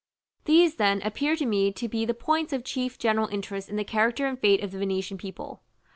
§XIII. 0.03 0.43
These, 0.55 0.75
then, 0.77 0.99
appear 1.03 1.35
to 1.35 1.45
me 1.45 1.71
to 1.73 1.87
be 1.87 2.05
the 2.05 2.15
points 2.15 2.53
of 2.53 2.63
chief 2.63 2.97
general 2.97 3.27
interest 3.27 3.69
in 3.69 3.75
the 3.75 3.83
character 3.83 4.25
and 4.25 4.39
fate 4.39 4.63
of 4.63 4.71
the 4.71 4.79
Venetian 4.79 5.19
people. 5.19 5.61